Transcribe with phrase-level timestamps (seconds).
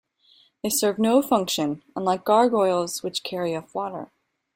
[0.63, 4.09] They serve no function, unlike gargoyles which carry off water.